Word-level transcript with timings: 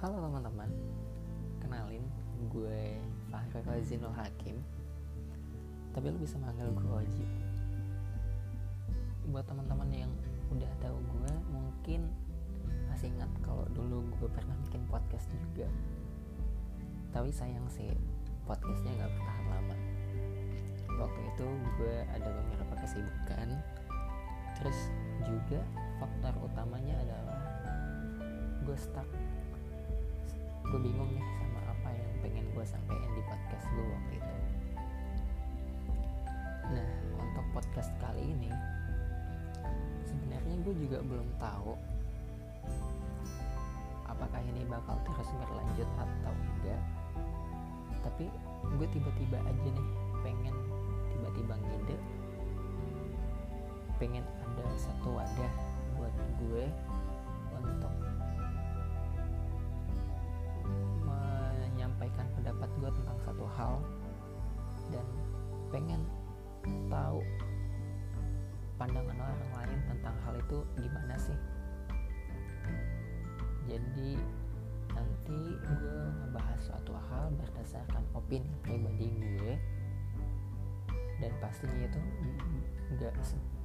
Halo 0.00 0.16
teman-teman, 0.16 0.72
kenalin 1.60 2.00
gue 2.48 2.96
Fahri 3.28 3.60
Razinul 3.68 4.16
Hakim. 4.16 4.56
Tapi 5.92 6.08
lu 6.08 6.16
bisa 6.16 6.40
manggil 6.40 6.72
gue 6.72 6.88
Oji. 6.88 7.28
Buat 9.28 9.44
teman-teman 9.44 9.92
yang 9.92 10.08
udah 10.48 10.72
tahu 10.80 10.96
gue 11.04 11.32
mungkin 11.52 12.08
masih 12.88 13.12
ingat 13.12 13.28
kalau 13.44 13.68
dulu 13.76 14.00
gue 14.16 14.28
pernah 14.32 14.56
bikin 14.64 14.88
podcast 14.88 15.28
juga. 15.36 15.68
Tapi 17.12 17.28
sayang 17.28 17.68
sih 17.68 17.92
podcastnya 18.48 19.04
gak 19.04 19.12
bertahan 19.12 19.46
lama. 19.52 19.76
Waktu 20.96 21.20
itu 21.28 21.46
gue 21.76 21.96
ada 22.08 22.28
beberapa 22.40 22.72
kesibukan. 22.88 23.52
Terus 24.64 24.78
juga 25.28 25.60
faktor 26.00 26.40
utamanya 26.40 26.96
adalah 27.04 27.36
gue 28.64 28.76
stuck 28.80 29.04
gue 30.70 30.80
bingung 30.86 31.10
nih 31.10 31.26
sama 31.42 31.60
apa 31.66 31.88
yang 31.90 32.12
pengen 32.22 32.46
gue 32.54 32.62
sampaikan 32.62 33.10
di 33.18 33.22
podcast 33.26 33.66
gue 33.74 33.86
waktu 33.90 34.12
itu. 34.22 34.36
Nah 36.70 36.88
untuk 37.18 37.46
podcast 37.50 37.90
kali 37.98 38.22
ini 38.22 38.54
sebenarnya 40.06 40.54
gue 40.62 40.74
juga 40.78 40.98
belum 41.02 41.26
tahu 41.42 41.74
apakah 44.06 44.40
ini 44.46 44.62
bakal 44.70 44.94
terus 45.02 45.26
berlanjut 45.42 45.90
atau 45.98 46.32
enggak. 46.38 46.82
Tapi 48.06 48.30
gue 48.78 48.86
tiba-tiba 48.94 49.42
aja 49.42 49.68
nih 49.74 49.88
pengen 50.22 50.54
tiba-tiba 51.10 51.54
ngide 51.58 51.96
pengen 53.98 54.22
ada 54.22 54.64
satu 54.78 55.18
wadah 55.18 55.54
buat 55.98 56.14
gue 56.38 56.64
untuk 57.58 58.09
hal 63.60 63.76
dan 64.88 65.06
pengen 65.68 66.00
tahu 66.88 67.20
pandangan 68.80 69.20
orang 69.20 69.52
lain 69.52 69.78
tentang 69.92 70.16
hal 70.24 70.34
itu 70.40 70.58
gimana 70.80 71.14
sih. 71.20 71.36
Jadi 73.68 74.16
nanti 74.96 75.40
gue 75.60 76.00
ngebahas 76.24 76.58
suatu 76.64 76.96
hal 76.96 77.28
berdasarkan 77.36 78.02
opini 78.16 78.48
pribadi 78.64 79.12
gue. 79.12 79.54
Dan 81.20 81.32
pastinya 81.44 81.84
itu 81.84 82.00
nggak 82.96 83.12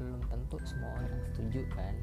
belum 0.00 0.24
tentu 0.32 0.56
semua 0.64 0.96
orang 0.96 1.20
setuju 1.28 1.68
kan. 1.76 1.94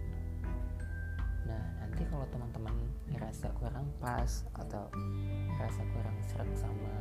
Nah 1.49 1.63
nanti 1.81 2.05
kalau 2.05 2.29
teman-teman 2.29 2.77
ngerasa 3.09 3.49
kurang 3.57 3.89
pas 3.97 4.45
atau 4.53 4.85
ngerasa 5.57 5.81
kurang 5.97 6.15
serak 6.29 6.53
sama 6.53 6.93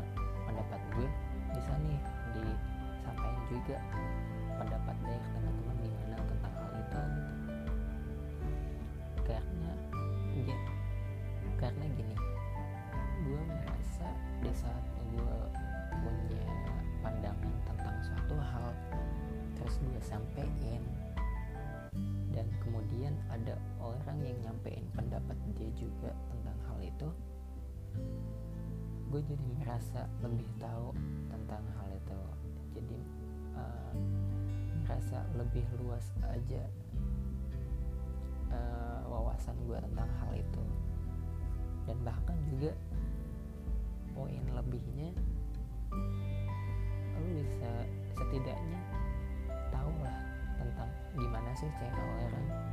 pendapat 0.48 0.80
gue 0.96 1.08
bisa 1.52 1.72
nih 1.84 2.00
disampaikan 2.32 3.44
juga 3.52 3.76
pendapat 4.56 4.96
dari 5.04 5.26
teman-teman 5.36 5.76
gimana 5.84 6.16
tentang 6.24 6.54
hal 6.56 6.70
itu. 6.72 7.02
Karena 9.28 9.72
ya, 10.40 10.58
karena 11.60 11.84
gini 11.92 12.16
gue 13.28 13.40
merasa 13.44 14.08
di 14.40 14.52
saat 14.56 14.84
gue 15.12 15.36
punya 15.98 16.44
pandangan 17.02 17.54
tentang 17.66 17.96
suatu 18.00 18.36
hal 18.38 18.70
terus 19.58 19.76
gue 19.82 20.00
sampein 20.00 20.82
dan 22.30 22.46
kemudian 22.62 23.18
ada 23.34 23.58
orang 23.82 24.18
yang 24.22 24.38
nyampein 24.46 24.86
pendapat 24.94 25.34
dia 25.58 25.70
juga 25.74 26.14
tentang 26.30 26.58
hal 26.70 26.78
itu 26.78 27.08
gue 29.08 29.20
jadi 29.24 29.46
merasa 29.56 30.04
lebih 30.20 30.44
tahu 30.60 30.92
tentang 31.32 31.64
hal 31.80 31.88
itu. 31.96 32.20
Jadi 32.76 32.98
uh, 33.56 33.94
lebih 35.36 35.64
luas 35.80 36.04
aja 36.24 36.64
uh, 38.52 39.00
wawasan 39.08 39.56
gue 39.64 39.78
tentang 39.80 40.10
hal 40.20 40.32
itu. 40.36 40.64
Dan 41.88 41.96
bahkan 42.04 42.36
juga 42.52 42.72
poin 44.12 44.44
lebihnya 44.52 45.14
lu 47.18 47.42
bisa 47.42 47.70
setidaknya 48.14 48.80
tahu 49.72 49.92
lah 50.04 50.18
tentang 50.58 50.90
gimana 51.16 51.50
sih 51.56 51.70
cara 51.80 52.02
orang 52.28 52.67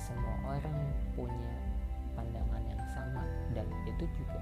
semua 0.00 0.56
orang 0.56 0.78
punya 1.16 1.52
pandangan 2.12 2.62
yang 2.68 2.82
sama 2.92 3.24
dan 3.56 3.66
itu 3.88 4.04
juga 4.16 4.40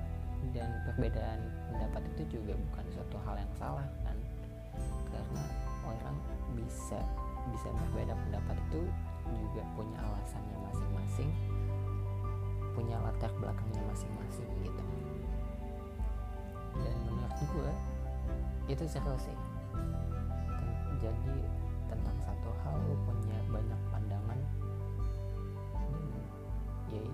dan 0.57 0.71
perbedaan 0.89 1.41
pendapat 1.69 2.03
itu 2.17 2.41
juga 2.41 2.57
bukan 2.57 2.85
suatu 2.91 3.17
hal 3.29 3.35
yang 3.39 3.53
salah 3.61 3.87
kan? 4.03 4.17
Karena 5.11 5.45
orang 5.85 6.17
bisa 6.57 7.01
bisa 7.51 7.69
berbeda 7.73 8.15
pendapat 8.29 8.57
itu 8.71 8.83
juga 9.31 9.63
punya 9.79 9.99
alasannya 10.01 10.57
masing-masing 10.71 11.31
punya 12.81 12.97
latar 13.03 13.29
belakangnya 13.37 13.83
masing-masing 13.93 14.49
gitu. 14.65 14.85
Dan 16.81 16.97
menurut 17.05 17.37
gue 17.37 17.73
itu 18.73 18.85
seru 18.89 19.15
sih. 19.21 19.37
Jadi 21.01 21.40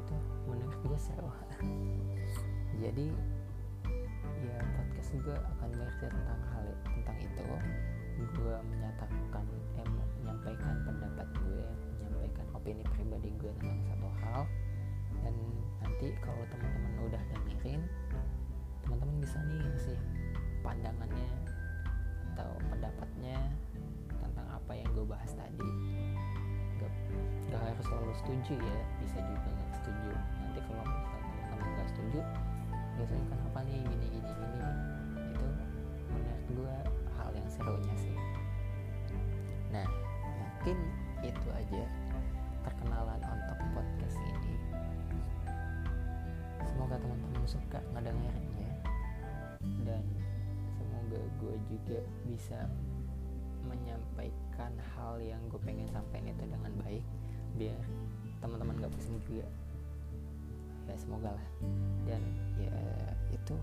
itu 0.06 0.16
menurut 0.46 0.78
gue 0.86 0.98
seru 1.02 1.30
jadi 2.76 3.10
ya 4.44 4.60
podcast 4.76 5.10
gue 5.16 5.36
akan 5.36 5.68
bercerita 5.74 6.12
tentang 6.12 6.42
hal 6.52 6.64
tentang 6.84 7.18
itu. 7.18 7.44
Gue 8.36 8.54
menyatakan 8.68 9.44
eh, 9.80 9.88
menyampaikan 10.20 10.74
pendapat 10.84 11.28
gue 11.40 11.66
menyampaikan 11.98 12.46
opini 12.52 12.84
pribadi 12.92 13.32
gue 13.40 13.52
tentang 13.60 13.80
satu 13.88 14.08
hal. 14.22 14.40
Dan 15.24 15.34
nanti 15.80 16.12
kalau 16.20 16.44
teman-teman 16.52 16.92
udah 17.08 17.22
dengerin 17.32 17.82
teman-teman 18.84 19.16
bisa 19.18 19.38
nih 19.50 19.58
ngasih 19.66 19.98
pandangannya 20.62 21.30
atau 22.36 22.50
pendapatnya 22.70 23.38
tentang 24.06 24.46
apa 24.52 24.72
yang 24.76 24.88
gue 24.94 25.06
bahas 25.08 25.32
tadi 25.34 25.70
setuju 28.20 28.54
ya 28.58 28.78
bisa 29.00 29.18
juga 29.20 29.48
nggak 29.48 29.72
setuju. 29.80 30.10
Nanti 30.40 30.60
kalau 30.64 30.84
misalnya 30.84 31.20
teman-teman 31.36 31.68
gak 31.76 31.88
setuju 31.92 32.20
biasanya 32.96 33.24
kenapa 33.28 33.58
nih 33.68 33.78
gini 33.84 34.06
gini 34.08 34.30
gini? 34.32 34.60
Itu 35.30 35.46
menurut 36.10 36.44
gue 36.48 36.76
hal 37.20 37.30
yang 37.36 37.48
serunya 37.48 37.94
sih. 38.00 38.16
Nah 39.70 39.86
mungkin 40.36 40.78
itu 41.20 41.48
aja 41.52 41.82
perkenalan 42.64 43.20
untuk 43.20 43.58
podcast 43.76 44.16
ini. 44.18 44.54
Semoga 46.66 46.96
teman-teman 46.98 47.44
suka 47.46 47.78
ngedengarnya 47.94 48.70
dan 49.86 50.02
semoga 50.74 51.20
gue 51.38 51.54
juga 51.70 51.98
bisa 52.26 52.66
menyampaikan 53.66 54.72
hal 54.94 55.18
yang 55.22 55.38
gue 55.50 55.58
pengen 55.62 55.86
sampaikan 55.90 56.34
itu 56.34 56.44
dengan 56.46 56.72
baik 56.82 57.06
biar 57.56 57.80
teman-teman 58.44 58.78
gak 58.78 58.92
pusing 58.92 59.18
juga. 59.24 59.48
Ya 60.86 60.94
semoga 61.00 61.34
lah. 61.34 61.46
Dan 62.06 62.22
ya 62.60 62.76
itu. 63.34 63.56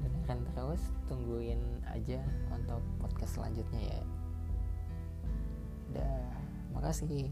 Dengarkan 0.00 0.40
terus 0.54 0.82
tungguin 1.10 1.60
aja 1.90 2.22
untuk 2.54 2.80
podcast 3.02 3.40
selanjutnya 3.40 3.82
ya. 3.82 4.00
Dah 5.96 6.22
makasih 6.70 7.28